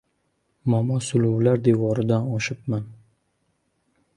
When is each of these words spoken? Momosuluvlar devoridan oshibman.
Momosuluvlar 0.73 1.61
devoridan 1.67 2.27
oshibman. 2.39 2.89